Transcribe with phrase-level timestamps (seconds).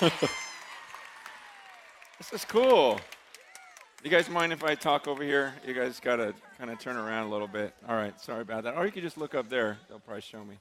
[2.18, 3.00] This is cool.
[4.02, 5.54] You guys mind if I talk over here?
[5.64, 7.72] You guys got to kind of turn around a little bit.
[7.88, 8.76] All right, sorry about that.
[8.76, 9.78] Or you could just look up there.
[9.88, 10.56] They'll probably show me.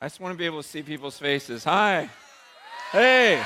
[0.00, 1.62] I just want to be able to see people's faces.
[1.62, 2.10] Hi.
[2.90, 3.40] Hey.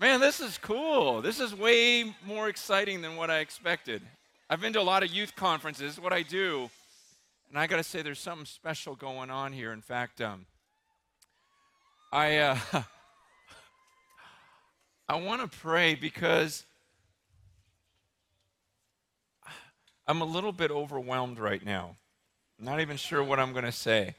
[0.00, 1.22] Man, this is cool.
[1.22, 4.02] This is way more exciting than what I expected.
[4.48, 6.68] I've been to a lot of youth conferences, what I do,
[7.48, 9.72] and I got to say there's something special going on here.
[9.72, 10.46] In fact, um,
[12.12, 12.38] I.
[12.38, 12.58] Uh,
[15.10, 16.64] I want to pray because
[20.06, 21.96] I'm a little bit overwhelmed right now.
[22.58, 24.14] I'm not even sure what I'm going to say.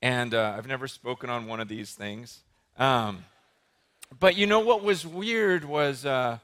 [0.00, 2.40] And uh, I've never spoken on one of these things.
[2.76, 3.24] Um,
[4.18, 6.38] but you know what was weird was, uh,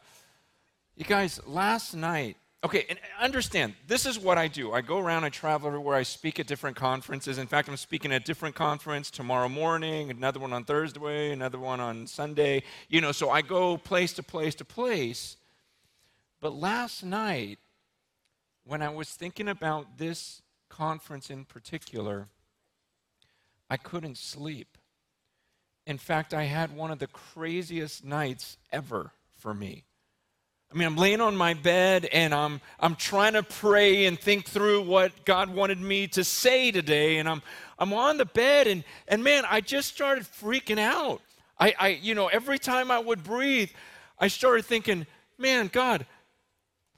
[0.97, 4.73] you guys, last night, Okay, and understand, this is what I do.
[4.73, 7.39] I go around, I travel everywhere, I speak at different conferences.
[7.39, 11.59] In fact, I'm speaking at a different conference tomorrow morning, another one on Thursday, another
[11.59, 12.65] one on Sunday.
[12.89, 15.37] You know, so I go place to place to place.
[16.41, 17.61] But last night,
[18.65, 22.27] when I was thinking about this conference in particular,
[23.71, 24.77] I couldn't sleep.
[25.87, 29.85] In fact, I had one of the craziest nights ever for me.
[30.71, 34.45] I mean, I'm laying on my bed and I'm, I'm trying to pray and think
[34.45, 37.17] through what God wanted me to say today.
[37.19, 37.43] And I'm,
[37.79, 41.23] I'm on the bed and, and man, I just started freaking out.
[41.59, 43.71] I, I, you know, every time I would breathe,
[44.19, 45.07] I started thinking,
[45.39, 46.05] man, God,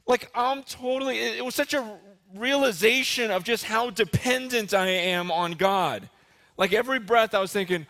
[0.05, 1.99] like I'm totally, it was such a
[2.35, 6.09] realization of just how dependent I am on God.
[6.57, 7.87] Like every breath, I was thinking,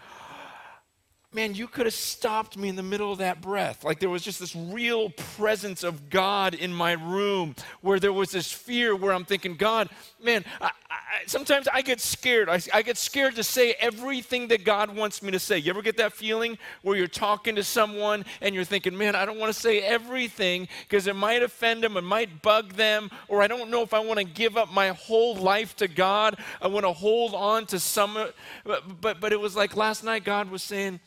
[1.33, 3.85] man, you could have stopped me in the middle of that breath.
[3.85, 8.33] Like there was just this real presence of God in my room where there was
[8.33, 9.89] this fear where I'm thinking, God,
[10.21, 12.49] man, I, I, sometimes I get scared.
[12.49, 15.57] I, I get scared to say everything that God wants me to say.
[15.59, 19.25] You ever get that feeling where you're talking to someone and you're thinking, man, I
[19.25, 23.41] don't want to say everything because it might offend them, it might bug them, or
[23.41, 26.41] I don't know if I want to give up my whole life to God.
[26.61, 28.19] I want to hold on to some,
[28.65, 30.99] but, but, but it was like last night God was saying,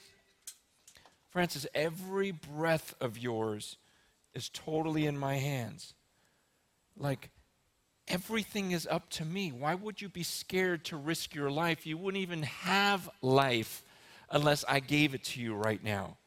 [1.33, 3.77] Francis, every breath of yours
[4.35, 5.95] is totally in my hands.
[6.95, 7.31] Like,
[8.07, 9.51] everything is up to me.
[9.51, 11.87] Why would you be scared to risk your life?
[11.87, 13.83] You wouldn't even have life
[14.29, 16.17] unless I gave it to you right now.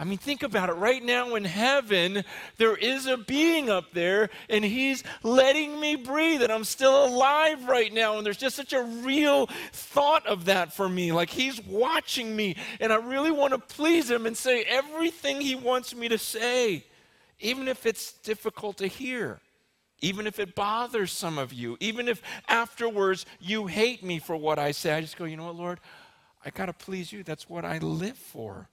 [0.00, 0.76] I mean, think about it.
[0.76, 2.24] Right now in heaven,
[2.56, 7.68] there is a being up there, and he's letting me breathe, and I'm still alive
[7.68, 8.16] right now.
[8.16, 11.12] And there's just such a real thought of that for me.
[11.12, 15.54] Like he's watching me, and I really want to please him and say everything he
[15.54, 16.86] wants me to say,
[17.38, 19.38] even if it's difficult to hear.
[20.00, 24.58] Even if it bothers some of you, even if afterwards you hate me for what
[24.58, 25.78] I say, I just go, you know what, Lord,
[26.42, 27.22] I got to please you.
[27.22, 28.70] That's what I live for.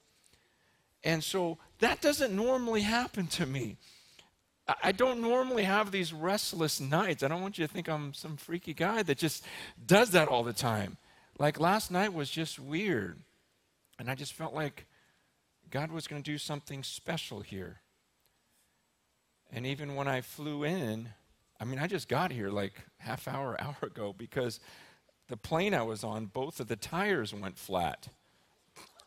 [1.07, 3.78] And so that doesn't normally happen to me.
[4.84, 7.23] I don't normally have these restless nights.
[7.23, 9.46] I don't want you to think I'm some freaky guy that just
[9.85, 10.97] does that all the time.
[11.40, 13.22] Like last night was just weird.
[13.97, 14.85] And I just felt like
[15.72, 17.79] God was going to do something special here.
[19.50, 21.07] And even when I flew in,
[21.57, 24.59] I mean, I just got here like half hour, hour ago because
[25.29, 28.09] the plane I was on, both of the tires went flat.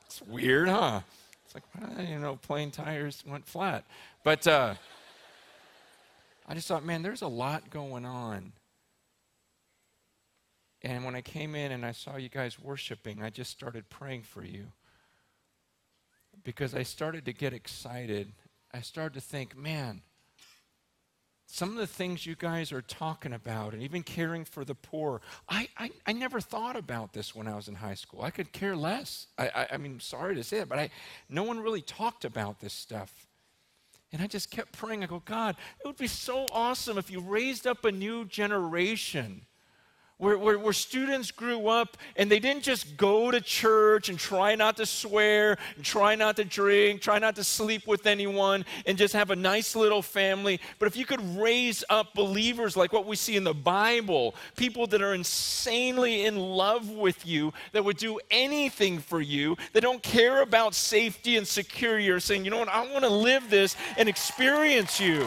[0.07, 1.03] It's weird, huh?
[1.51, 3.85] It's like, well, you know, plane tires went flat.
[4.23, 4.75] But uh,
[6.47, 8.53] I just thought, man, there's a lot going on.
[10.83, 14.23] And when I came in and I saw you guys worshiping, I just started praying
[14.23, 14.67] for you.
[16.45, 18.33] Because I started to get excited.
[18.73, 20.03] I started to think, man,
[21.53, 25.21] some of the things you guys are talking about and even caring for the poor
[25.49, 28.23] i, I, I never thought about this when i was in high school.
[28.23, 29.27] I could care less.
[29.37, 30.91] I, I, I mean sorry to say it but I,
[31.29, 33.27] no one really talked about this stuff.
[34.13, 35.03] And i just kept praying.
[35.03, 39.43] I go god it would be so awesome if you raised up a new generation
[40.21, 44.55] where, where, where, students grew up and they didn't just go to church and try
[44.55, 48.99] not to swear, and try not to drink, try not to sleep with anyone, and
[48.99, 50.61] just have a nice little family.
[50.79, 54.87] But if you could raise up believers like what we see in the Bible, people
[54.89, 60.03] that are insanely in love with you, that would do anything for you, that don't
[60.03, 63.75] care about safety and security, are saying, you know what, I want to live this
[63.97, 65.27] and experience you.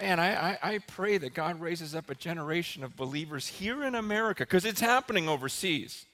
[0.00, 3.94] Man, I, I, I, pray that God raises up a generation of believers here in
[3.94, 6.06] America, because it's happening overseas.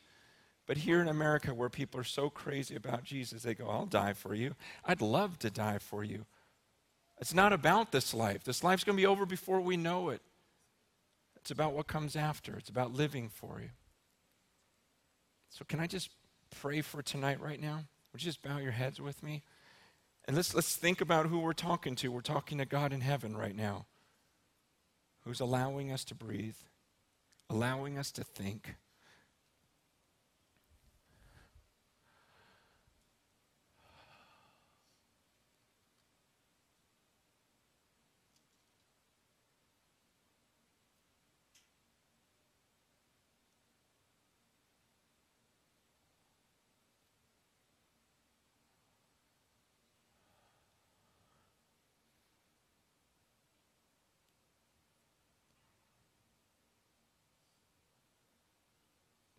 [0.66, 4.14] But here in America, where people are so crazy about Jesus, they go, I'll die
[4.14, 4.54] for you.
[4.84, 6.24] I'd love to die for you.
[7.18, 8.44] It's not about this life.
[8.44, 10.22] This life's going to be over before we know it.
[11.36, 13.70] It's about what comes after, it's about living for you.
[15.50, 16.08] So, can I just
[16.50, 17.84] pray for tonight, right now?
[18.12, 19.42] Would you just bow your heads with me?
[20.26, 22.10] And let's, let's think about who we're talking to.
[22.10, 23.86] We're talking to God in heaven right now,
[25.24, 26.56] who's allowing us to breathe,
[27.50, 28.74] allowing us to think.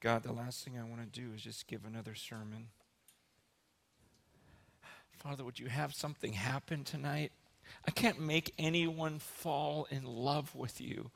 [0.06, 2.68] God, the last thing I want to do is just give another sermon.
[5.18, 7.32] Father, would you have something happen tonight?
[7.88, 11.10] I can't make anyone fall in love with you.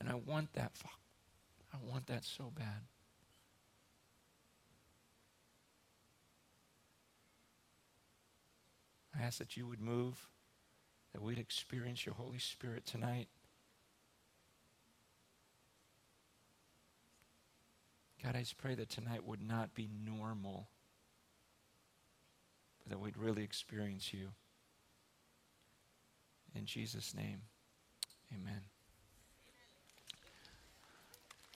[0.00, 0.72] And I want that.
[1.72, 2.82] I want that so bad.
[9.16, 10.26] I ask that you would move,
[11.12, 13.28] that we'd experience your Holy Spirit tonight.
[18.22, 20.68] God, I just pray that tonight would not be normal,
[22.78, 24.28] but that we'd really experience you.
[26.54, 27.40] In Jesus' name,
[28.32, 28.60] amen.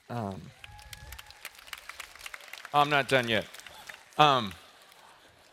[0.09, 0.41] Um,
[2.73, 3.47] I'm not done yet.
[4.19, 4.53] Um,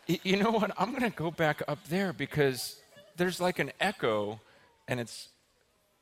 [0.06, 0.72] you know what?
[0.78, 2.80] I'm going to go back up there because
[3.16, 4.40] there's like an echo
[4.88, 5.28] and it's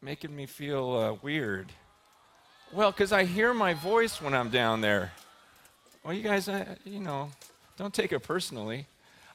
[0.01, 1.73] making me feel uh, weird.
[2.73, 5.13] Well, because I hear my voice when I'm down there.
[6.03, 7.31] Well, you guys, uh, you know,
[7.77, 8.87] don't take it personally.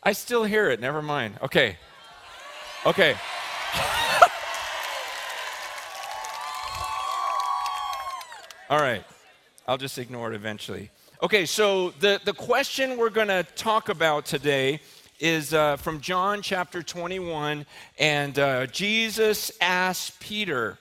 [0.02, 0.80] I still hear it.
[0.80, 1.36] Never mind.
[1.44, 1.78] Okay.
[2.84, 3.12] Okay.
[8.72, 9.04] All right.
[9.68, 10.90] I'll just ignore it eventually.
[11.22, 14.80] Okay, so the, the question we're going to talk about today
[15.20, 17.68] is uh, from John chapter 21,
[18.00, 20.80] and uh, Jesus asked Peter,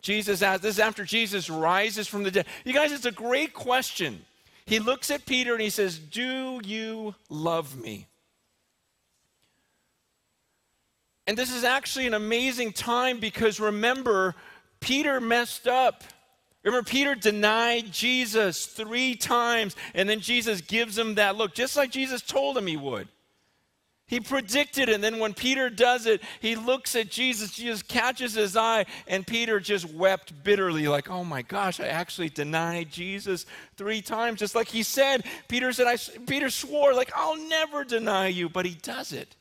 [0.00, 2.46] Jesus asked, this is after Jesus rises from the dead.
[2.64, 4.24] You guys, it's a great question.
[4.64, 8.06] He looks at Peter and he says, Do you love me?
[11.26, 14.34] And this is actually an amazing time because remember,
[14.80, 16.04] Peter messed up.
[16.64, 21.90] Remember, Peter denied Jesus three times, and then Jesus gives him that look, just like
[21.90, 23.08] Jesus told him he would.
[24.08, 27.52] He predicted, and then when Peter does it, he looks at Jesus.
[27.52, 32.30] Jesus catches his eye, and Peter just wept bitterly, like, "Oh my gosh, I actually
[32.30, 33.44] denied Jesus
[33.76, 38.28] three times, just like he said." Peter said, "I." Peter swore, like, "I'll never deny
[38.28, 39.36] you," but he does it.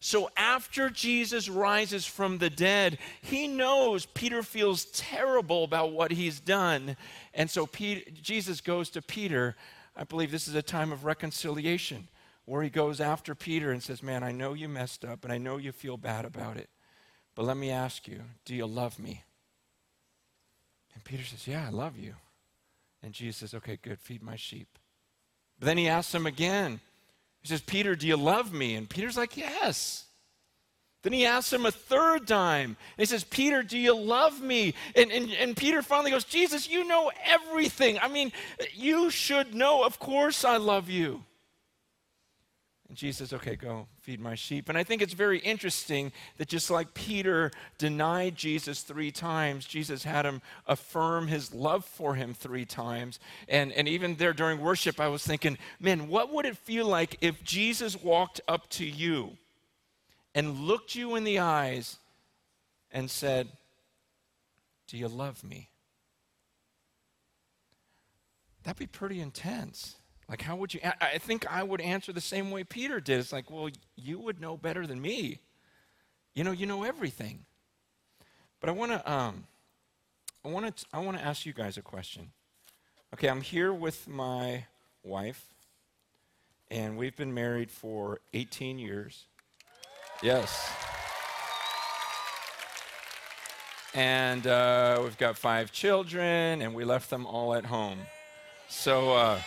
[0.00, 6.40] So after Jesus rises from the dead, he knows Peter feels terrible about what he's
[6.40, 6.96] done,
[7.34, 9.54] and so Peter, Jesus goes to Peter.
[9.94, 12.08] I believe this is a time of reconciliation
[12.44, 15.38] where he goes after Peter and says, Man, I know you messed up and I
[15.38, 16.68] know you feel bad about it,
[17.34, 19.24] but let me ask you, do you love me?
[20.94, 22.14] And Peter says, Yeah, I love you.
[23.02, 24.78] And Jesus says, Okay, good, feed my sheep.
[25.58, 26.80] But then he asks him again.
[27.40, 28.74] He says, Peter, do you love me?
[28.74, 30.06] And Peter's like, Yes.
[31.02, 32.76] Then he asks him a third time.
[32.96, 34.74] And he says, Peter, do you love me?
[34.94, 37.98] And, and, and Peter finally goes, Jesus, you know everything.
[37.98, 38.30] I mean,
[38.72, 39.82] you should know.
[39.82, 41.24] Of course I love you.
[42.92, 44.68] And Jesus says, okay, go feed my sheep.
[44.68, 50.04] And I think it's very interesting that just like Peter denied Jesus three times, Jesus
[50.04, 53.18] had him affirm his love for him three times.
[53.48, 57.16] And, and even there during worship, I was thinking, man, what would it feel like
[57.22, 59.38] if Jesus walked up to you
[60.34, 61.96] and looked you in the eyes
[62.90, 63.48] and said,
[64.86, 65.70] Do you love me?
[68.64, 69.96] That'd be pretty intense.
[70.32, 70.80] Like, how would you?
[70.98, 73.20] I think I would answer the same way Peter did.
[73.20, 75.40] It's like, well, you would know better than me.
[76.34, 77.44] You know, you know everything.
[78.58, 79.44] But I want to, um,
[80.42, 82.30] I want to, I want to ask you guys a question.
[83.12, 84.64] Okay, I'm here with my
[85.02, 85.52] wife,
[86.70, 89.26] and we've been married for 18 years.
[90.22, 90.72] Yes.
[93.92, 97.98] And uh, we've got five children, and we left them all at home.
[98.70, 99.12] So.
[99.12, 99.38] Uh,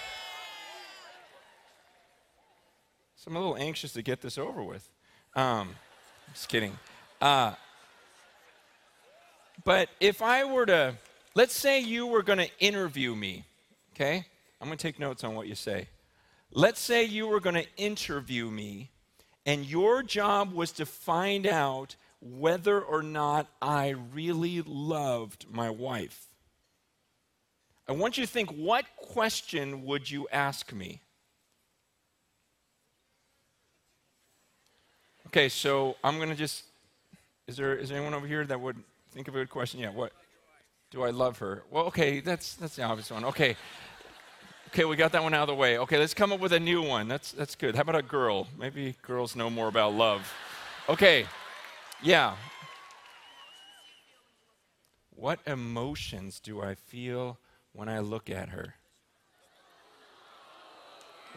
[3.26, 4.88] So I'm a little anxious to get this over with.
[5.36, 5.70] Um,
[6.32, 6.78] just kidding.
[7.20, 7.54] Uh,
[9.64, 10.94] but if I were to,
[11.34, 13.44] let's say you were going to interview me,
[13.96, 14.28] okay?
[14.62, 15.88] I'm going to take notes on what you say.
[16.52, 18.92] Let's say you were going to interview me,
[19.44, 26.28] and your job was to find out whether or not I really loved my wife.
[27.88, 31.02] I want you to think what question would you ask me?
[35.28, 36.64] Okay, so I'm going to just.
[37.48, 38.78] Is there, is there anyone over here that would
[39.12, 39.80] think of a good question?
[39.80, 40.12] Yeah, what?
[40.92, 41.64] Do I love her?
[41.70, 43.26] Well, okay, that's, that's the obvious one.
[43.26, 43.56] Okay.
[44.70, 45.78] Okay, we got that one out of the way.
[45.78, 47.08] Okay, let's come up with a new one.
[47.08, 47.76] That's, that's good.
[47.76, 48.48] How about a girl?
[48.58, 50.32] Maybe girls know more about love.
[50.90, 51.26] Okay,
[52.02, 52.36] yeah.
[55.16, 57.38] What emotions do I feel
[57.74, 58.76] when I look at her?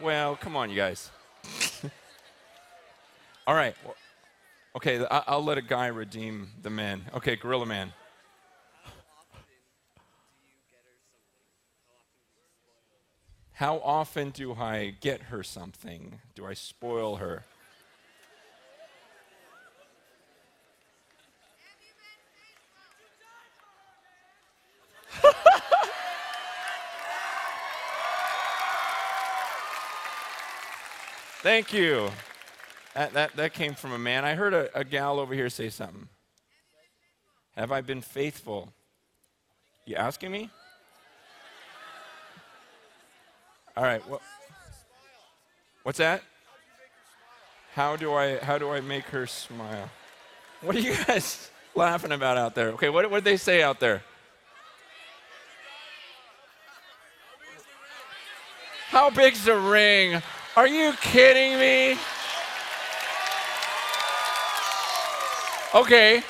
[0.01, 1.09] Well, come on, you guys.
[3.49, 3.75] All right.
[4.75, 7.05] Okay, I'll let a guy redeem the men.
[7.15, 7.91] Okay, Gorilla Man.
[13.53, 16.19] How often do I get her something?
[16.35, 17.43] Do I spoil her?
[31.41, 32.11] Thank you.
[32.99, 34.25] That, that, that came from a man.
[34.25, 36.09] I heard a, a gal over here say something.
[37.55, 38.73] Have I been faithful?
[39.85, 40.49] You asking me?
[43.77, 44.05] All right.
[44.09, 44.19] Well,
[45.83, 46.23] what's that?
[47.73, 49.89] How do I how do I make her smile?
[50.59, 52.67] What are you guys laughing about out there?
[52.71, 54.03] Okay, what what did they say out there?
[58.89, 60.21] How big's the ring?
[60.57, 61.97] Are you kidding me?
[65.75, 66.23] Okay,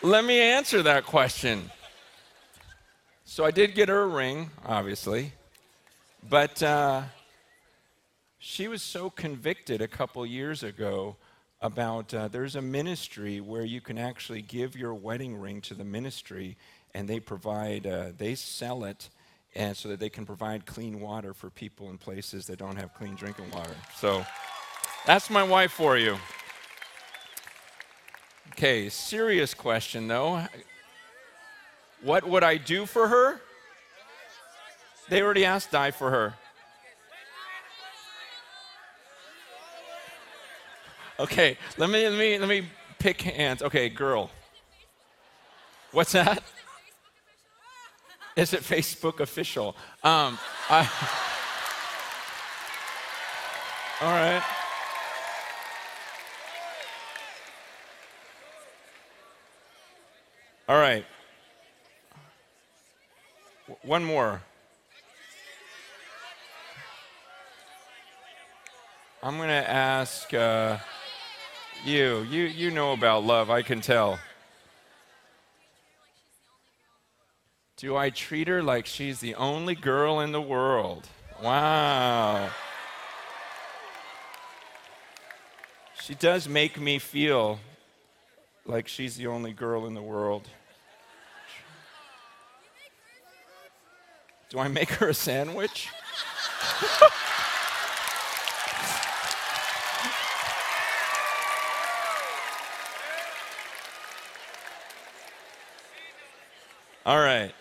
[0.00, 1.70] let me answer that question.
[3.26, 5.32] So I did get her a ring, obviously,
[6.26, 7.02] but uh,
[8.38, 11.16] she was so convicted a couple years ago
[11.60, 15.84] about uh, there's a ministry where you can actually give your wedding ring to the
[15.84, 16.56] ministry
[16.94, 19.10] and they provide, uh, they sell it
[19.56, 22.94] and so that they can provide clean water for people in places that don't have
[22.94, 23.76] clean drinking water.
[23.96, 24.24] So
[25.04, 26.16] that's my wife for you.
[28.58, 30.44] Okay, serious question though.
[32.02, 33.40] What would I do for her?
[35.08, 36.34] They already asked, die for her.
[41.20, 43.62] Okay, let me let me let me pick hands.
[43.62, 44.28] Okay, girl.
[45.92, 46.42] What's that?
[48.34, 49.76] Is it Facebook official?
[50.02, 50.36] Um,
[50.68, 50.80] I,
[54.00, 54.42] all right.
[60.68, 61.06] All right.
[63.82, 64.42] One more.
[69.22, 70.76] I'm going to ask uh,
[71.86, 72.26] you.
[72.30, 74.18] You you know about love, I can tell.
[77.78, 81.08] Do I treat her like she's the only girl in the world?
[81.42, 82.50] Wow.
[86.02, 87.58] She does make me feel
[88.68, 90.46] like she's the only girl in the world.
[94.50, 95.88] Do I make her a sandwich?
[107.04, 107.52] All right.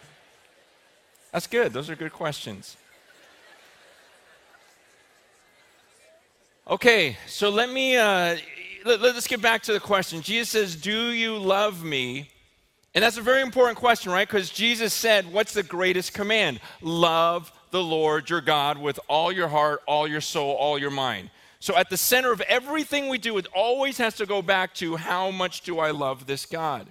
[1.31, 1.71] That's good.
[1.71, 2.75] Those are good questions.
[6.69, 8.35] Okay, so let me uh,
[8.85, 10.21] let, us get back to the question.
[10.21, 12.29] Jesus says, "Do you love me?"
[12.97, 14.27] And that's a very important question, right?
[14.27, 16.59] Because Jesus said, What's the greatest command?
[16.81, 21.29] Love the Lord your God with all your heart, all your soul, all your mind.
[21.59, 24.95] So at the center of everything we do, it always has to go back to
[24.95, 26.87] how much do I love this God?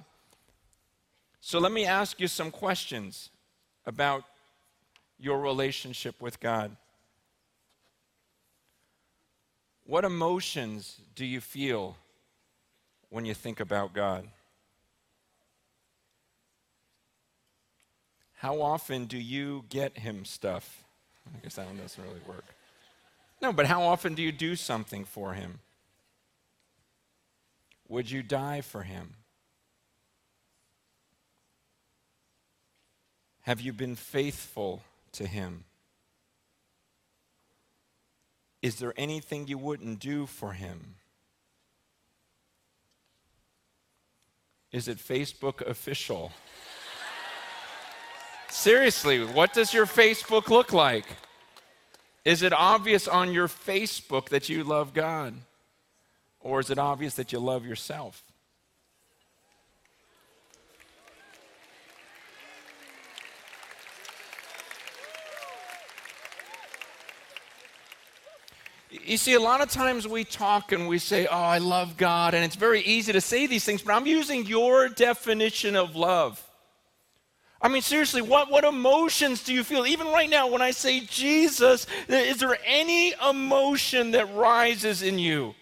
[1.40, 3.30] So let me ask you some questions
[3.84, 4.22] about
[5.18, 6.76] your relationship with God.
[9.86, 11.96] What emotions do you feel
[13.08, 14.28] when you think about God?
[18.34, 20.84] How often do you get him stuff?
[21.34, 22.44] I guess that one doesn't really work.
[23.40, 25.60] No, but how often do you do something for him?
[27.88, 29.14] Would you die for him?
[33.42, 35.64] Have you been faithful to him?
[38.66, 40.96] Is there anything you wouldn't do for him?
[44.72, 46.32] Is it Facebook official?
[48.48, 51.06] Seriously, what does your Facebook look like?
[52.24, 55.34] Is it obvious on your Facebook that you love God?
[56.40, 58.24] Or is it obvious that you love yourself?
[69.06, 72.34] You see, a lot of times we talk and we say, Oh, I love God.
[72.34, 76.42] And it's very easy to say these things, but I'm using your definition of love.
[77.60, 79.86] I mean, seriously, what, what emotions do you feel?
[79.86, 85.54] Even right now, when I say Jesus, is there any emotion that rises in you?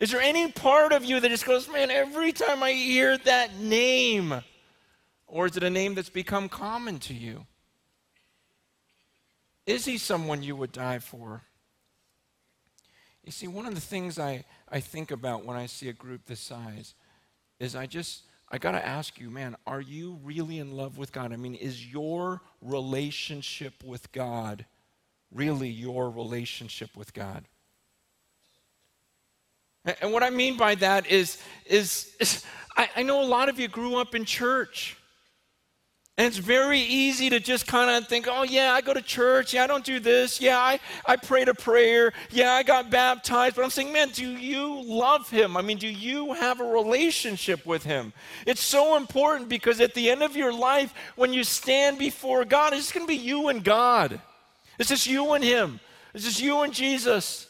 [0.00, 3.58] Is there any part of you that just goes, man, every time I hear that
[3.58, 4.42] name?
[5.26, 7.46] Or is it a name that's become common to you?
[9.66, 11.42] Is he someone you would die for?
[13.26, 16.24] You see, one of the things I, I think about when I see a group
[16.26, 16.94] this size
[17.58, 21.12] is I just, I got to ask you, man, are you really in love with
[21.12, 21.32] God?
[21.32, 24.64] I mean, is your relationship with God
[25.32, 27.44] really your relationship with God?
[30.00, 32.44] And what I mean by that is, is, is
[32.76, 34.96] I, I know a lot of you grew up in church.
[36.18, 39.52] And it's very easy to just kind of think, oh, yeah, I go to church.
[39.52, 40.40] Yeah, I don't do this.
[40.40, 42.14] Yeah, I, I prayed a prayer.
[42.30, 43.56] Yeah, I got baptized.
[43.56, 45.58] But I'm saying, man, do you love him?
[45.58, 48.14] I mean, do you have a relationship with him?
[48.46, 52.72] It's so important because at the end of your life, when you stand before God,
[52.72, 54.18] it's going to be you and God.
[54.78, 55.80] It's just you and him.
[56.14, 57.46] It's just you and Jesus.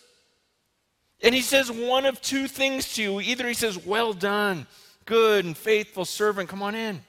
[1.22, 3.20] And he says one of two things to you.
[3.20, 4.66] Either he says, well done,
[5.04, 7.00] good and faithful servant, come on in.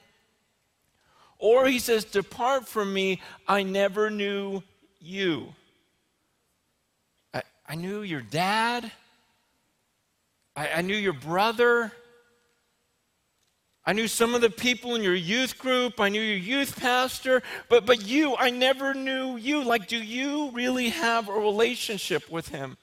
[1.38, 4.62] Or he says, Depart from me, I never knew
[5.00, 5.54] you.
[7.32, 8.90] I, I knew your dad,
[10.56, 11.92] I, I knew your brother.
[13.86, 15.98] I knew some of the people in your youth group.
[15.98, 17.42] I knew your youth pastor.
[17.70, 19.64] But, but you, I never knew you.
[19.64, 22.76] Like, do you really have a relationship with him?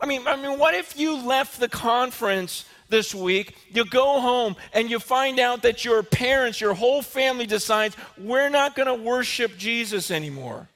[0.00, 4.56] I mean, I mean, what if you left the conference this week, you go home
[4.72, 8.94] and you find out that your parents, your whole family decides, we're not going to
[8.94, 10.68] worship Jesus anymore.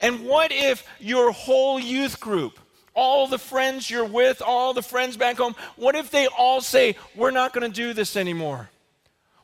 [0.00, 2.58] And what if your whole youth group,
[2.94, 6.96] all the friends you're with, all the friends back home, what if they all say,
[7.14, 8.70] we're not going to do this anymore?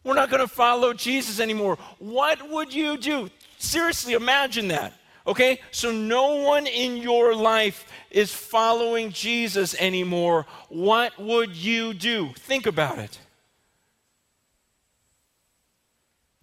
[0.02, 1.78] We're not going to follow Jesus anymore.
[1.98, 3.28] What would you do?
[3.58, 4.92] Seriously, imagine that.
[5.26, 5.60] Okay?
[5.70, 10.46] So no one in your life is following Jesus anymore.
[10.68, 12.32] What would you do?
[12.36, 13.18] Think about it.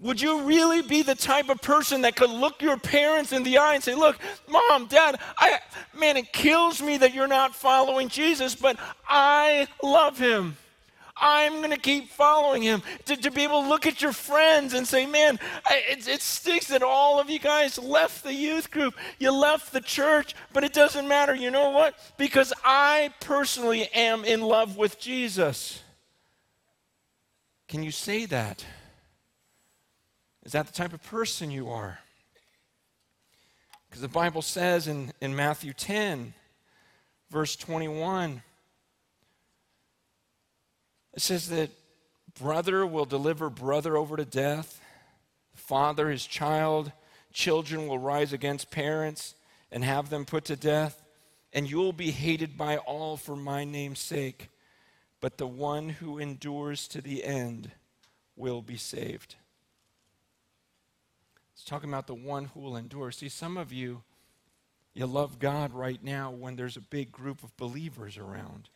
[0.04, 3.58] Would you really be the type of person that could look your parents in the
[3.58, 4.19] eye and say, Look,
[4.50, 5.60] mom, dad, I,
[5.98, 10.58] man, it kills me that you're not following Jesus, but I love him.
[11.15, 12.82] I'm going to keep following him.
[13.06, 16.21] To, to, be able to look at your friends and say, man, I, it, it
[16.21, 18.95] stinks that all of you guys left the youth group.
[19.19, 21.36] You left the church, but it doesn't matter.
[21.36, 21.95] You know what?
[22.17, 25.82] Because I personally am in love with Jesus.
[27.67, 28.65] Can you say that?
[30.43, 31.99] Is that the type of person you are?
[33.88, 36.34] Because the Bible says in, in Matthew 10,
[37.30, 38.41] verse 21,
[41.13, 41.69] it says that
[42.39, 44.82] brother will deliver brother over to death,
[45.54, 46.91] father his child,
[47.32, 49.36] children will rise against parents
[49.71, 51.04] and have them put to death,
[51.52, 54.49] and you will be hated by all for my name's sake.
[55.19, 57.71] But the one who endures to the end
[58.36, 59.36] will be saved.
[61.54, 63.12] It's talking about the one who will endure.
[63.12, 64.04] See, some of you,
[64.93, 68.69] you love God right now when there's a big group of believers around.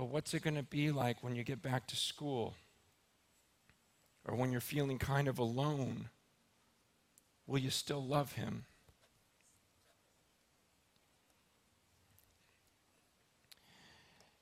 [0.00, 2.54] But what's it going to be like when you get back to school?
[4.24, 6.08] Or when you're feeling kind of alone?
[7.46, 8.64] Will you still love him?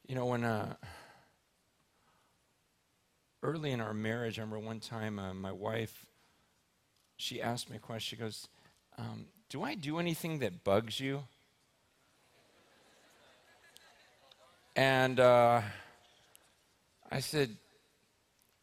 [0.07, 0.77] You know, when uh,
[3.43, 6.07] early in our marriage, I remember one time uh, my wife,
[7.17, 8.17] she asked me a question.
[8.17, 8.47] She goes,
[8.97, 11.25] um, Do I do anything that bugs you?
[14.79, 15.63] And uh,
[17.11, 17.57] I said,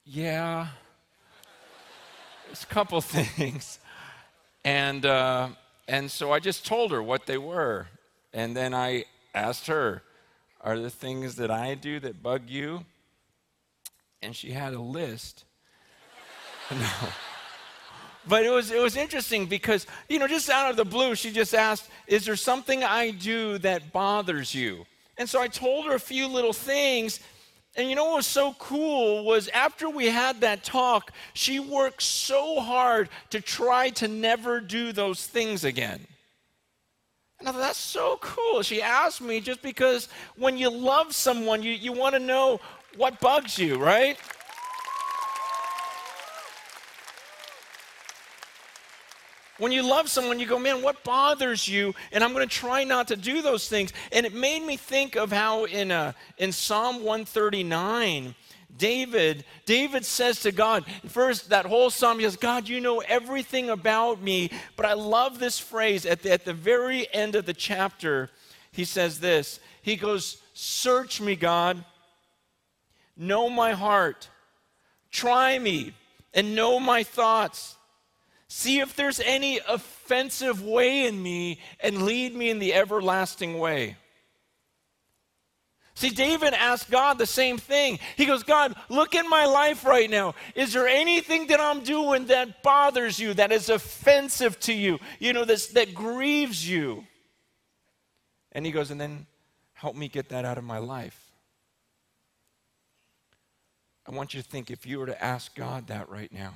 [0.05, 0.67] Yeah,
[2.49, 3.79] it's a couple things.
[4.63, 5.49] And, uh,
[5.89, 7.87] and so I just told her what they were.
[8.33, 10.03] And then I asked her,
[10.61, 12.85] Are the things that I do that bug you?
[14.21, 15.43] And she had a list.
[16.71, 17.09] no.
[18.25, 21.33] But it was, it was interesting because, you know, just out of the blue, she
[21.33, 24.85] just asked, Is there something I do that bothers you?
[25.17, 27.19] And so I told her a few little things.
[27.75, 32.01] And you know what was so cool was after we had that talk, she worked
[32.01, 36.05] so hard to try to never do those things again.
[37.39, 38.61] And I thought, that's so cool.
[38.61, 42.61] She asked me just because when you love someone, you, you want to know
[42.95, 44.17] what bugs you, right?
[49.57, 51.95] When you love someone, you go, man, what bothers you?
[52.11, 53.93] And I'm going to try not to do those things.
[54.11, 58.35] And it made me think of how in, uh, in Psalm 139,
[58.77, 63.69] David, David says to God, first, that whole psalm, he says, God, you know everything
[63.69, 64.51] about me.
[64.75, 68.29] But I love this phrase at the, at the very end of the chapter.
[68.71, 71.83] He says this He goes, Search me, God,
[73.15, 74.29] know my heart,
[75.11, 75.93] try me,
[76.33, 77.74] and know my thoughts.
[78.47, 83.97] See if there's any offensive way in me and lead me in the everlasting way.
[85.95, 87.99] See, David asked God the same thing.
[88.17, 90.35] He goes, God, look in my life right now.
[90.53, 95.31] Is there anything that I'm doing that bothers you, that is offensive to you, you
[95.31, 97.05] know, that grieves you?
[98.51, 99.25] And he goes, and then
[99.73, 101.31] help me get that out of my life.
[104.05, 106.55] I want you to think if you were to ask God that right now,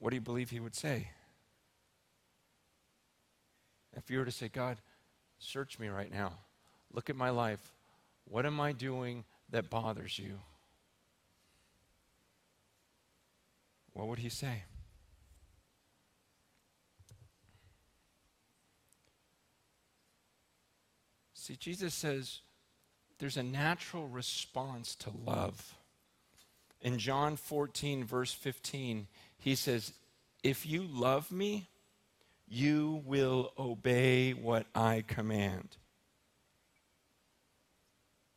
[0.00, 1.08] what do you believe he would say?
[3.96, 4.78] If you were to say, God,
[5.38, 6.32] search me right now,
[6.92, 7.72] look at my life,
[8.24, 10.40] what am I doing that bothers you?
[13.92, 14.62] What would he say?
[21.34, 22.40] See, Jesus says
[23.18, 25.74] there's a natural response to love.
[26.80, 29.08] In John 14, verse 15,
[29.40, 29.92] he says,
[30.42, 31.68] If you love me,
[32.48, 35.76] you will obey what I command.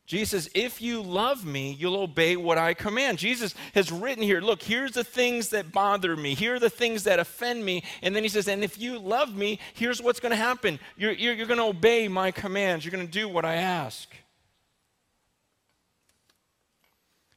[0.05, 3.17] Jesus, if you love me, you'll obey what I command.
[3.17, 6.35] Jesus has written here, look, here's the things that bother me.
[6.35, 7.83] Here are the things that offend me.
[8.01, 10.77] And then he says, and if you love me, here's what's going to happen.
[10.97, 12.83] You're, you're, you're going to obey my commands.
[12.83, 14.09] You're going to do what I ask.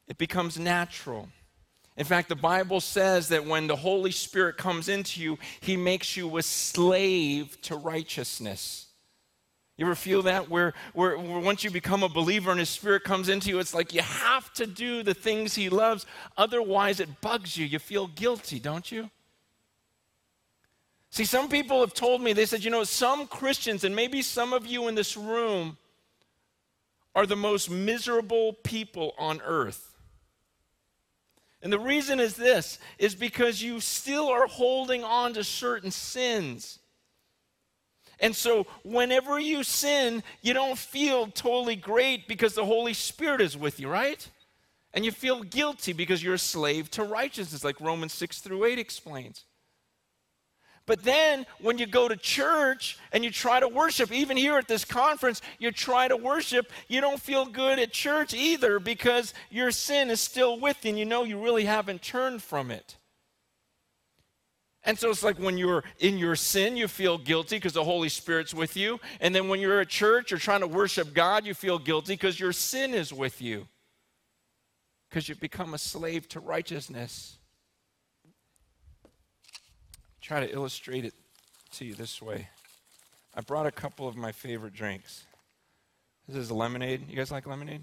[0.09, 1.29] It becomes natural.
[1.97, 6.17] In fact, the Bible says that when the Holy Spirit comes into you, he makes
[6.17, 8.87] you a slave to righteousness.
[9.79, 10.49] You ever feel that?
[10.49, 13.75] Where, where, where, once you become a believer and his spirit comes into you, it's
[13.75, 16.07] like you have to do the things he loves.
[16.37, 17.67] Otherwise, it bugs you.
[17.67, 19.11] You feel guilty, don't you?
[21.11, 24.53] See, some people have told me, they said, you know, some Christians, and maybe some
[24.53, 25.79] of you in this room,
[27.15, 29.96] are the most miserable people on earth.
[31.67, 36.79] And the reason is this is because you still are holding on to certain sins.
[38.21, 43.57] And so, whenever you sin, you don't feel totally great because the Holy Spirit is
[43.57, 44.31] with you, right?
[44.95, 48.79] And you feel guilty because you're a slave to righteousness, like Romans 6 through 8
[48.79, 49.45] explains.
[50.87, 54.69] But then when you go to church and you try to worship, even here at
[54.69, 59.73] this conference, you try to worship, you don't feel good at church either because your
[59.73, 62.97] sin is still with you and you know you really haven't turned from it.
[64.85, 68.09] And so it's like when you're in your sin, you feel guilty because the Holy
[68.09, 69.01] Spirit's with you.
[69.21, 72.39] And then when you're at church you're trying to worship God, you feel guilty because
[72.39, 73.67] your sin is with you.
[75.11, 77.39] Because you've become a slave to righteousness
[80.27, 81.15] try to illustrate it
[81.71, 82.49] to you this way.
[83.33, 85.25] I brought a couple of my favorite drinks.
[86.27, 87.09] This is lemonade.
[87.09, 87.83] You guys like lemonade?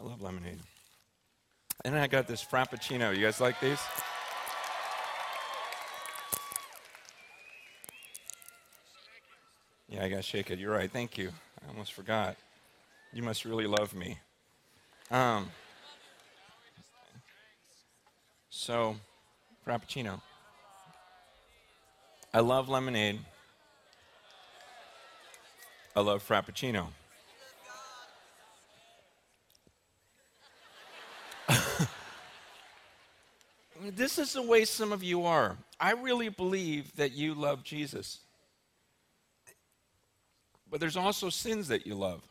[0.00, 0.58] I love lemonade.
[1.84, 3.14] And I got this Frappuccino.
[3.14, 3.80] You guys like these?
[9.90, 10.58] Yeah, I got to shake it.
[10.58, 10.90] You're right.
[10.90, 11.28] Thank you.
[11.62, 12.36] I almost forgot.
[13.12, 14.18] You must really love me.
[15.12, 15.48] Um,
[18.48, 18.96] so,
[19.66, 20.20] Frappuccino.
[22.32, 23.18] I love lemonade.
[25.94, 26.86] I love Frappuccino.
[33.90, 35.58] this is the way some of you are.
[35.78, 38.20] I really believe that you love Jesus.
[40.70, 42.26] But there's also sins that you love.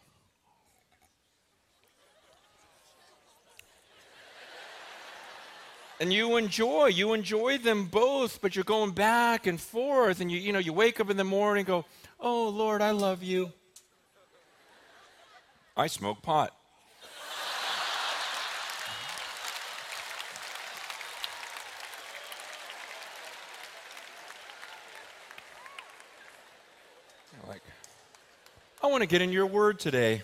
[6.02, 10.40] And you enjoy you enjoy them both but you're going back and forth and you
[10.40, 11.86] you know you wake up in the morning and go
[12.20, 13.54] oh lord i love you.
[15.78, 16.54] I smoke pot.
[27.48, 27.62] Like
[28.84, 30.24] i want to get in your word today.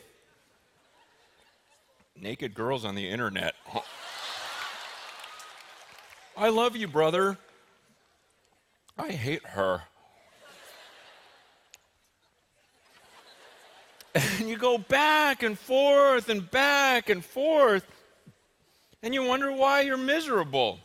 [2.20, 3.54] Naked girls on the internet
[6.38, 7.36] I love you, brother.
[8.95, 9.82] I hate her.
[14.13, 17.86] And you go back and forth and back and forth,
[19.02, 20.80] and you wonder why you're miserable.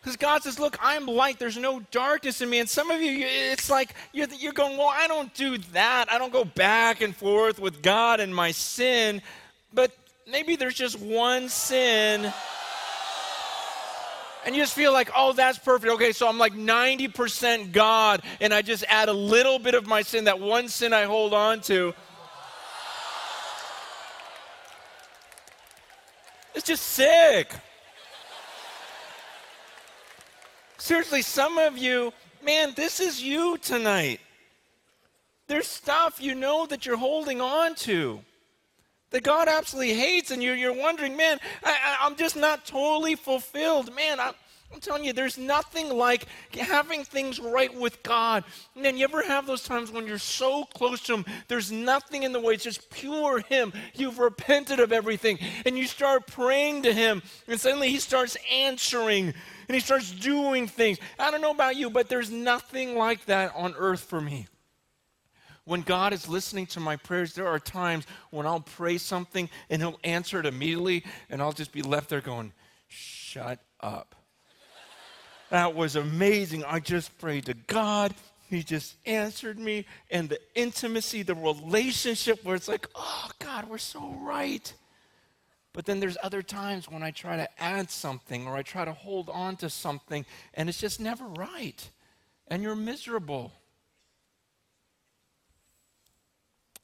[0.00, 1.38] Because God says, Look, I'm light.
[1.38, 2.58] There's no darkness in me.
[2.58, 6.12] And some of you, it's like you're, you're going, Well, I don't do that.
[6.12, 9.22] I don't go back and forth with God and my sin.
[9.72, 9.90] But
[10.30, 12.30] maybe there's just one sin.
[14.44, 15.92] And you just feel like, oh, that's perfect.
[15.94, 20.02] Okay, so I'm like 90% God, and I just add a little bit of my
[20.02, 21.94] sin, that one sin I hold on to.
[26.54, 27.52] It's just sick.
[30.76, 32.12] Seriously, some of you,
[32.44, 34.20] man, this is you tonight.
[35.46, 38.20] There's stuff you know that you're holding on to
[39.14, 43.94] that God absolutely hates, and you're, you're wondering, man, I, am just not totally fulfilled.
[43.94, 44.34] Man, I'm,
[44.72, 48.42] I'm telling you, there's nothing like having things right with God.
[48.74, 52.32] Man, you ever have those times when you're so close to Him, there's nothing in
[52.32, 53.72] the way, it's just pure Him.
[53.94, 59.32] You've repented of everything, and you start praying to Him, and suddenly He starts answering
[59.66, 60.98] and he starts doing things.
[61.18, 64.46] I don't know about you, but there's nothing like that on earth for me.
[65.64, 69.80] When God is listening to my prayers, there are times when I'll pray something and
[69.80, 72.52] he'll answer it immediately, and I'll just be left there going,
[72.88, 74.14] Shut up.
[75.50, 76.64] that was amazing.
[76.64, 78.14] I just prayed to God.
[78.50, 83.78] He just answered me, and the intimacy, the relationship where it's like, oh, God, we're
[83.78, 84.72] so right.
[85.72, 88.92] But then there's other times when I try to add something or I try to
[88.92, 90.24] hold on to something
[90.54, 91.90] and it's just never right.
[92.46, 93.52] And you're miserable.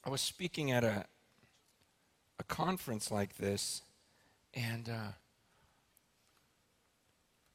[0.03, 1.05] I was speaking at a,
[2.39, 3.83] a conference like this,
[4.53, 5.11] and uh,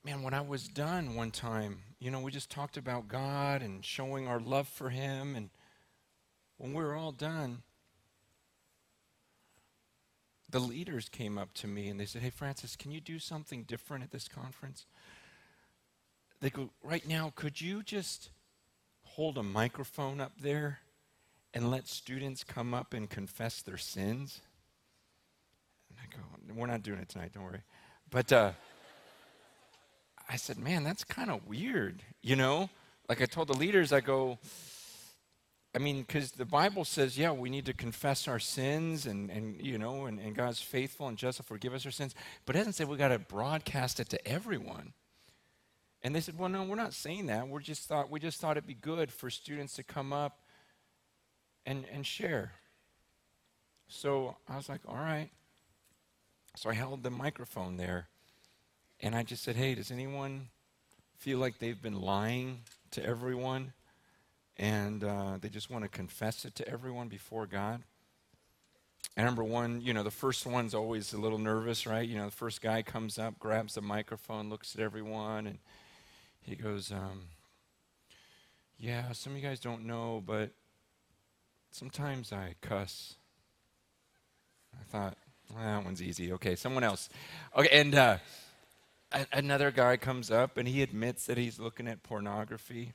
[0.04, 3.84] man, when I was done one time, you know, we just talked about God and
[3.84, 5.34] showing our love for Him.
[5.34, 5.50] And
[6.56, 7.62] when we were all done,
[10.48, 13.64] the leaders came up to me and they said, Hey, Francis, can you do something
[13.64, 14.86] different at this conference?
[16.40, 18.30] They go, Right now, could you just
[19.02, 20.78] hold a microphone up there
[21.56, 24.42] and let students come up and confess their sins?
[25.88, 27.62] And I go, We're not doing it tonight, don't worry.
[28.10, 28.52] But uh,
[30.28, 32.68] I said, Man, that's kind of weird, you know?
[33.08, 34.38] Like I told the leaders, I go,
[35.74, 39.60] I mean, because the Bible says, yeah, we need to confess our sins and, and
[39.60, 42.14] you know, and, and God's faithful and just to forgive us our sins.
[42.44, 44.94] But it doesn't say we got to broadcast it to everyone.
[46.02, 47.48] And they said, well, no, we're not saying that.
[47.48, 50.38] we just thought, we just thought it'd be good for students to come up
[51.66, 52.52] and, and share.
[53.88, 55.28] So I was like, all right.
[56.56, 58.08] So I held the microphone there
[59.00, 60.48] and I just said, hey, does anyone
[61.18, 62.60] feel like they've been lying
[62.92, 63.74] to everyone?
[64.58, 67.82] and uh, they just want to confess it to everyone before God.
[69.16, 72.06] And number one, you know, the first one's always a little nervous, right?
[72.06, 75.58] You know, the first guy comes up, grabs the microphone, looks at everyone, and
[76.40, 77.22] he goes, um,
[78.78, 80.50] Yeah, some of you guys don't know, but
[81.76, 83.16] sometimes I cuss.
[84.74, 85.18] I thought,
[85.54, 86.32] well, that one's easy.
[86.32, 87.10] Okay, someone else.
[87.56, 88.18] Okay, and uh,
[89.32, 92.94] another guy comes up and he admits that he's looking at pornography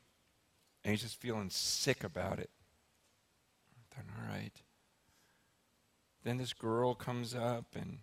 [0.83, 2.49] and he's just feeling sick about it.
[3.75, 4.61] I thought, all right.
[6.23, 7.99] Then this girl comes up and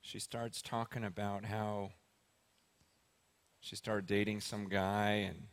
[0.00, 1.92] she starts talking about how
[3.60, 5.48] she started dating some guy and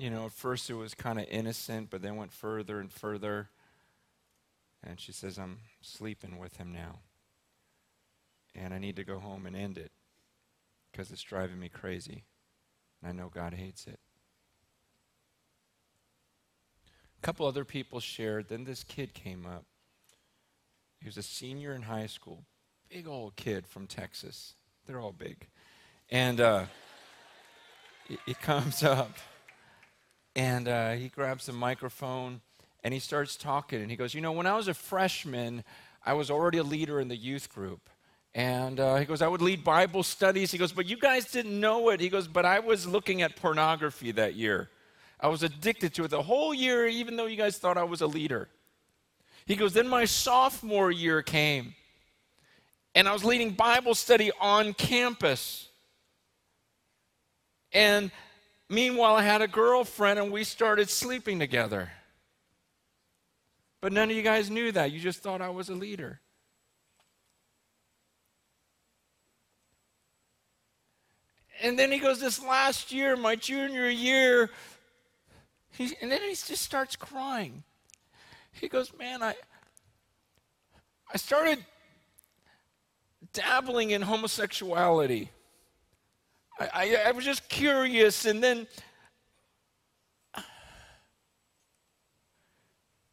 [0.00, 3.48] you know at first it was kind of innocent but then went further and further
[4.82, 7.00] and she says i'm sleeping with him now
[8.54, 9.92] and i need to go home and end it
[10.90, 12.24] because it's driving me crazy
[13.02, 13.98] and I know God hates it.
[17.18, 18.48] A couple other people shared.
[18.48, 19.64] Then this kid came up.
[21.00, 22.44] He was a senior in high school,
[22.90, 24.54] big old kid from Texas.
[24.86, 25.46] They're all big.
[26.10, 26.64] And uh,
[28.26, 29.16] he, comes up
[30.34, 32.40] and uh, he grabs the microphone
[32.82, 33.80] and he starts talking.
[33.82, 35.64] And he goes, You know, when I was a freshman,
[36.04, 37.90] I was already a leader in the youth group.
[38.34, 40.52] And uh, he goes, I would lead Bible studies.
[40.52, 42.00] He goes, but you guys didn't know it.
[42.00, 44.70] He goes, but I was looking at pornography that year.
[45.18, 48.00] I was addicted to it the whole year, even though you guys thought I was
[48.00, 48.48] a leader.
[49.46, 51.74] He goes, then my sophomore year came,
[52.94, 55.68] and I was leading Bible study on campus.
[57.72, 58.12] And
[58.70, 61.90] meanwhile, I had a girlfriend, and we started sleeping together.
[63.80, 64.92] But none of you guys knew that.
[64.92, 66.20] You just thought I was a leader.
[71.62, 74.50] And then he goes, This last year, my junior year,
[75.72, 77.64] He, and then he just starts crying.
[78.52, 79.34] He goes, Man, I,
[81.12, 81.64] I started
[83.32, 85.30] dabbling in homosexuality.
[86.60, 88.68] I, I, I was just curious, and then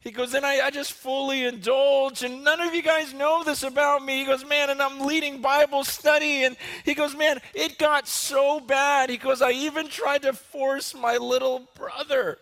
[0.08, 3.62] He goes, and I, I, just fully indulge, and none of you guys know this
[3.64, 4.20] about me.
[4.20, 6.46] He goes, man, and I'm leading Bible study.
[6.46, 6.56] And
[6.86, 9.10] he goes, man, it got so bad.
[9.10, 12.38] He goes, I even tried to force my little brother.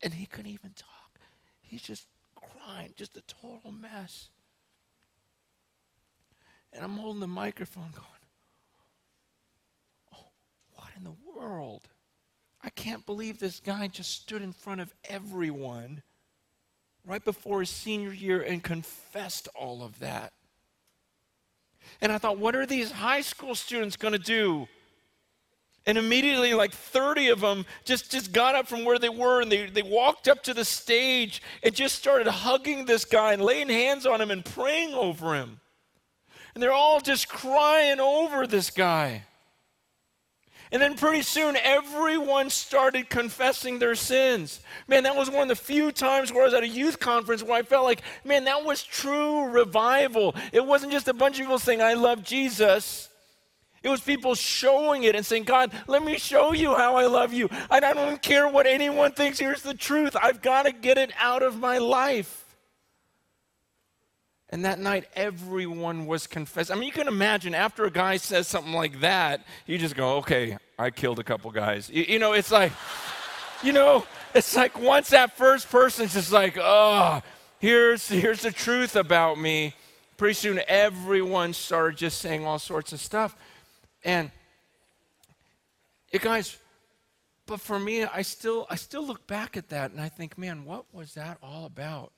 [0.00, 1.18] And he couldn't even talk.
[1.60, 4.28] He's just crying, just a total mess.
[6.72, 8.06] And I'm holding the microphone going,
[10.14, 10.28] oh,
[10.74, 11.88] what in the world?
[12.62, 16.00] I can't believe this guy just stood in front of everyone
[17.04, 20.32] right before his senior year and confessed all of that.
[22.00, 24.68] And I thought, what are these high school students going to do?
[25.86, 29.50] And immediately, like 30 of them just, just got up from where they were and
[29.50, 33.68] they, they walked up to the stage and just started hugging this guy and laying
[33.68, 35.60] hands on him and praying over him.
[36.54, 39.24] And they're all just crying over this guy.
[40.70, 44.60] And then pretty soon, everyone started confessing their sins.
[44.86, 47.42] Man, that was one of the few times where I was at a youth conference
[47.42, 50.34] where I felt like, man, that was true revival.
[50.52, 53.08] It wasn't just a bunch of people saying, I love Jesus.
[53.82, 57.32] It was people showing it and saying, God, let me show you how I love
[57.32, 57.48] you.
[57.70, 59.38] I don't care what anyone thinks.
[59.38, 60.16] Here's the truth.
[60.20, 62.44] I've got to get it out of my life.
[64.50, 66.74] And that night, everyone was confessing.
[66.74, 70.16] I mean, you can imagine after a guy says something like that, you just go,
[70.18, 71.90] okay, I killed a couple guys.
[71.90, 72.72] You, you know, it's like,
[73.62, 77.20] you know, it's like once that first person's just like, oh,
[77.58, 79.74] here's, here's the truth about me.
[80.16, 83.36] Pretty soon, everyone started just saying all sorts of stuff.
[84.02, 84.30] And,
[86.10, 86.56] you guys,
[87.46, 90.64] but for me, I still, I still look back at that and I think, man,
[90.64, 92.12] what was that all about?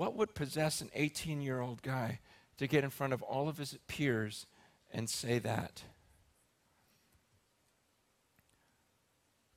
[0.00, 2.20] What would possess an 18 year old guy
[2.56, 4.46] to get in front of all of his peers
[4.90, 5.82] and say that?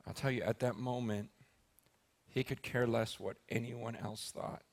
[0.06, 1.29] I'll tell you, at that moment,
[2.27, 4.63] he could care less what anyone else thought.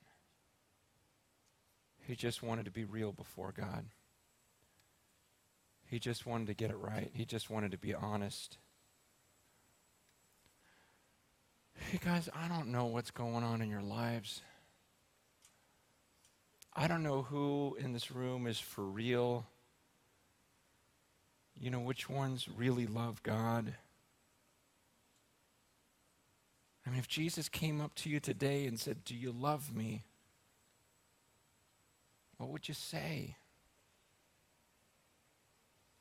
[2.01, 3.85] He just wanted to be real before God.
[5.87, 7.13] He just wanted to get it right.
[7.15, 8.59] He just wanted to be honest.
[11.79, 14.43] Hey, guys, I don't know what's going on in your lives.
[16.75, 19.47] I don't know who in this room is for real.
[21.59, 23.75] You know, which ones really love God.
[26.87, 30.05] I mean, if Jesus came up to you today and said, Do you love me?
[32.39, 33.37] What would you say?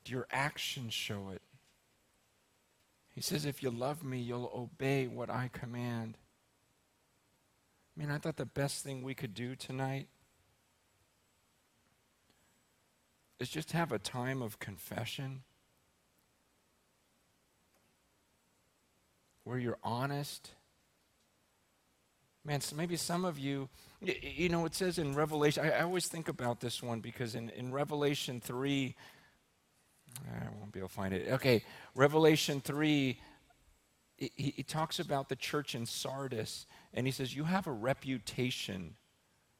[0.04, 1.42] Do your actions show it?
[3.14, 6.16] He says, If you love me, you'll obey what I command.
[7.94, 10.08] I mean, I thought the best thing we could do tonight
[13.40, 15.42] is just have a time of confession
[19.44, 20.52] where you're honest.
[22.44, 23.68] Man, so maybe some of you,
[24.00, 27.48] you know, it says in Revelation, I, I always think about this one because in,
[27.50, 28.94] in Revelation 3,
[30.30, 31.28] I won't be able to find it.
[31.32, 33.18] Okay, Revelation 3,
[34.18, 38.96] he, he talks about the church in Sardis, and he says, You have a reputation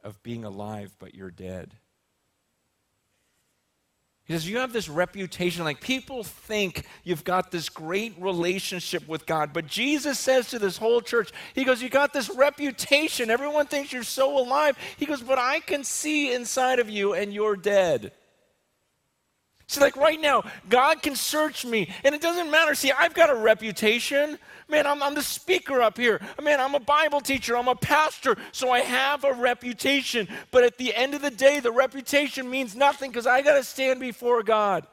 [0.04, 1.76] of being alive, but you're dead.
[4.30, 9.26] He says, You have this reputation, like people think you've got this great relationship with
[9.26, 9.52] God.
[9.52, 13.28] But Jesus says to this whole church, He goes, You got this reputation.
[13.28, 14.78] Everyone thinks you're so alive.
[14.98, 18.12] He goes, But I can see inside of you and you're dead.
[19.70, 22.74] See, like right now, God can search me, and it doesn't matter.
[22.74, 24.36] See, I've got a reputation.
[24.68, 26.20] Man, I'm, I'm the speaker up here.
[26.42, 27.56] Man, I'm a Bible teacher.
[27.56, 30.26] I'm a pastor, so I have a reputation.
[30.50, 33.62] But at the end of the day, the reputation means nothing because I got to
[33.62, 34.88] stand before God.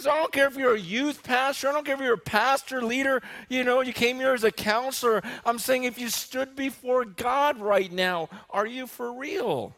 [0.00, 2.18] So I don't care if you're a youth pastor, I don't care if you're a
[2.18, 5.22] pastor, leader, you know, you came here as a counselor.
[5.46, 9.74] I'm saying if you stood before God right now, are you for real?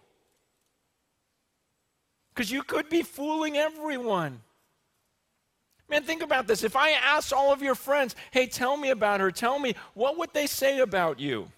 [2.38, 4.40] Because you could be fooling everyone.
[5.90, 6.62] Man, think about this.
[6.62, 10.16] If I asked all of your friends, hey, tell me about her, tell me, what
[10.18, 11.50] would they say about you?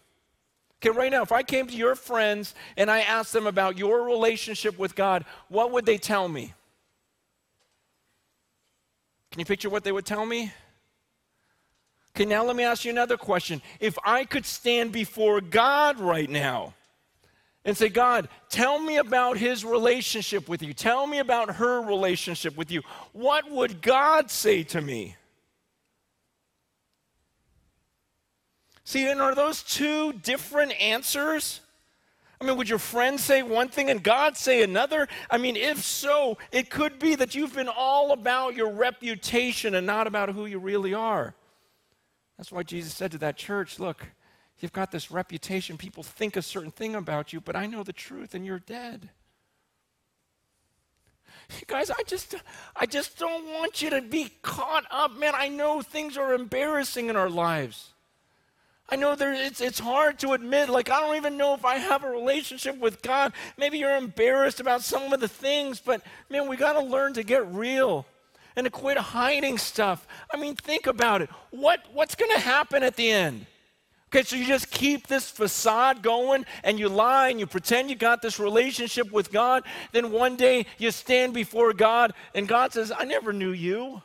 [0.78, 4.04] Okay, right now, if I came to your friends and I asked them about your
[4.04, 6.54] relationship with God, what would they tell me?
[9.32, 10.50] Can you picture what they would tell me?
[12.16, 13.60] Okay, now let me ask you another question.
[13.80, 16.72] If I could stand before God right now,
[17.64, 20.72] and say, God, tell me about his relationship with you.
[20.72, 22.82] Tell me about her relationship with you.
[23.12, 25.16] What would God say to me?
[28.84, 31.60] See, and are those two different answers?
[32.40, 35.06] I mean, would your friend say one thing and God say another?
[35.30, 39.86] I mean, if so, it could be that you've been all about your reputation and
[39.86, 41.34] not about who you really are.
[42.38, 44.06] That's why Jesus said to that church, Look,
[44.62, 45.76] you've got this reputation.
[45.76, 49.10] People think a certain thing about you, but I know the truth and you're dead.
[51.58, 52.36] You guys, I just
[52.76, 55.18] I just don't want you to be caught up.
[55.18, 57.92] Man, I know things are embarrassing in our lives.
[58.92, 61.76] I know there, it's, it's hard to admit, like, I don't even know if I
[61.76, 63.32] have a relationship with God.
[63.56, 67.22] Maybe you're embarrassed about some of the things, but man, we got to learn to
[67.22, 68.04] get real
[68.56, 70.08] and to quit hiding stuff.
[70.32, 71.30] I mean, think about it.
[71.50, 73.46] What, what's going to happen at the end?
[74.12, 77.94] Okay, so you just keep this facade going and you lie and you pretend you
[77.94, 79.62] got this relationship with God.
[79.92, 84.02] Then one day you stand before God and God says, I never knew you.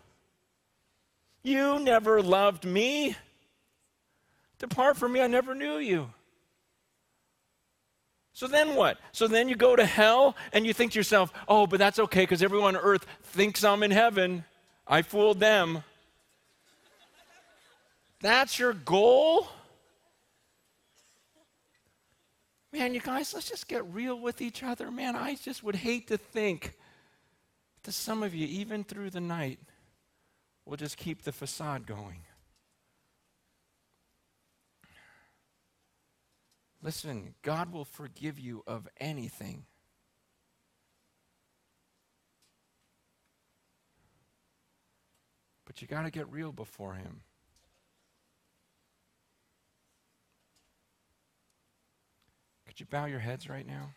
[1.42, 3.16] You never loved me.
[4.60, 6.12] Depart from me, I never knew you.
[8.34, 9.00] So then what?
[9.12, 12.24] So then you go to hell and you think to yourself, oh, but that's okay
[12.24, 14.44] because everyone on earth thinks I'm in heaven.
[14.88, 15.84] I fooled them.
[18.22, 19.48] That's your goal?
[22.76, 24.92] Man, you guys, let's just get real with each other.
[24.92, 26.74] Man, I just would hate to think
[27.84, 29.60] that some of you, even through the night,
[30.66, 32.20] will just keep the facade going.
[36.84, 39.64] Listen, God will forgive you of anything.
[45.64, 47.22] But you got to get real before Him.
[52.76, 53.92] Could you bow your heads right now?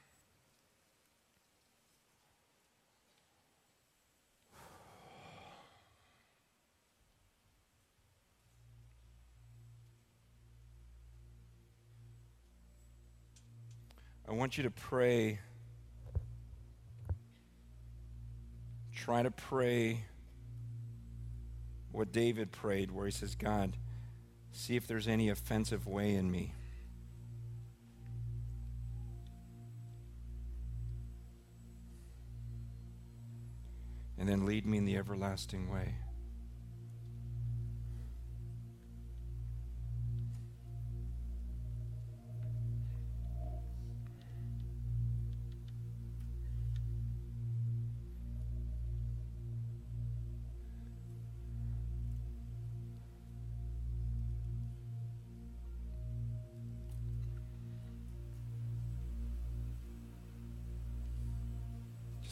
[14.28, 15.40] I want you to pray.
[18.94, 20.04] Try to pray
[21.90, 23.76] what David prayed, where he says, God,
[24.52, 26.52] see if there's any offensive way in me.
[34.28, 35.94] And then lead me in the everlasting way.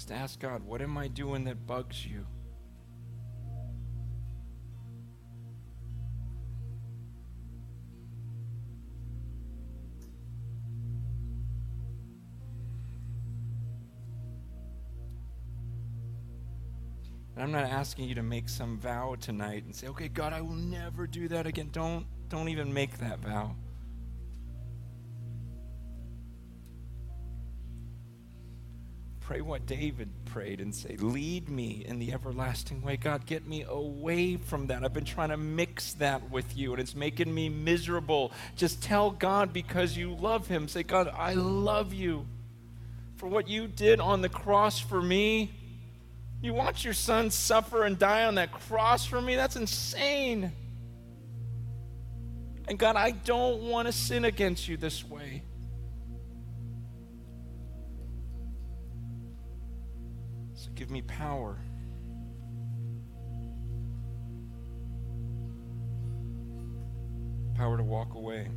[0.06, 2.24] Just ask God, what am I doing that bugs you?
[17.34, 20.40] And I'm not asking you to make some vow tonight and say, "Okay, God, I
[20.40, 23.56] will never do that again." Don't don't even make that vow.
[29.26, 32.96] Pray what David prayed and say, Lead me in the everlasting way.
[32.96, 34.84] God, get me away from that.
[34.84, 38.30] I've been trying to mix that with you and it's making me miserable.
[38.54, 40.68] Just tell God because you love Him.
[40.68, 42.24] Say, God, I love you
[43.16, 45.50] for what you did on the cross for me.
[46.40, 49.34] You watch your son suffer and die on that cross for me?
[49.34, 50.52] That's insane.
[52.68, 55.42] And God, I don't want to sin against you this way.
[60.76, 61.58] Give me power.
[67.54, 68.50] Power to walk away.